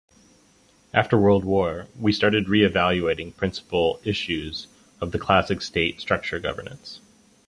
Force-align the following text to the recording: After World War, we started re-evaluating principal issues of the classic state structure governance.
After 0.95 1.15
World 1.15 1.45
War, 1.45 1.85
we 1.95 2.11
started 2.11 2.49
re-evaluating 2.49 3.33
principal 3.33 4.01
issues 4.03 4.65
of 4.99 5.11
the 5.11 5.19
classic 5.19 5.61
state 5.61 6.01
structure 6.01 6.39
governance. 6.39 7.01